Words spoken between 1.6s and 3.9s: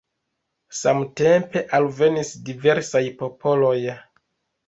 alvenis diversaj popoloj.